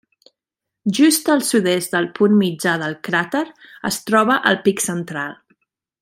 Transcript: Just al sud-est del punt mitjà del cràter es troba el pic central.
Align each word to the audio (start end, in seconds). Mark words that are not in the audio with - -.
Just 0.99 1.27
al 1.33 1.43
sud-est 1.49 1.91
del 1.97 2.07
punt 2.19 2.33
mitjà 2.39 2.73
del 2.83 2.95
cràter 3.09 3.43
es 3.93 4.03
troba 4.11 4.39
el 4.53 4.59
pic 4.69 4.83
central. 4.89 5.37